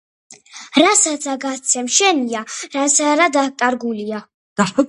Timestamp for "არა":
3.13-3.31